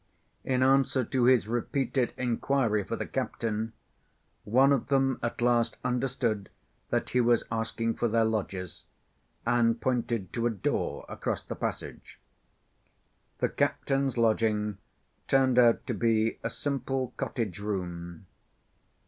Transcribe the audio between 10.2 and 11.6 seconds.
to a door across the